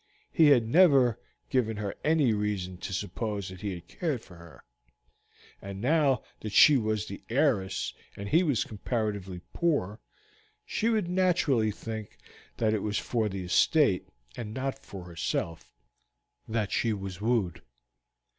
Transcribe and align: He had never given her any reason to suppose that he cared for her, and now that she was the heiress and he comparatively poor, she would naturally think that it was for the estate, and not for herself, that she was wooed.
He 0.31 0.47
had 0.47 0.67
never 0.67 1.19
given 1.51 1.77
her 1.77 1.93
any 2.03 2.33
reason 2.33 2.77
to 2.79 2.91
suppose 2.91 3.49
that 3.49 3.61
he 3.61 3.79
cared 3.81 4.23
for 4.23 4.33
her, 4.33 4.63
and 5.61 5.79
now 5.79 6.23
that 6.39 6.53
she 6.53 6.75
was 6.75 7.05
the 7.05 7.21
heiress 7.29 7.93
and 8.17 8.27
he 8.27 8.41
comparatively 8.65 9.41
poor, 9.53 9.99
she 10.65 10.89
would 10.89 11.07
naturally 11.07 11.69
think 11.69 12.17
that 12.57 12.73
it 12.73 12.81
was 12.81 12.97
for 12.97 13.29
the 13.29 13.43
estate, 13.43 14.09
and 14.35 14.55
not 14.55 14.83
for 14.83 15.03
herself, 15.03 15.71
that 16.47 16.71
she 16.71 16.93
was 16.93 17.21
wooed. 17.21 17.61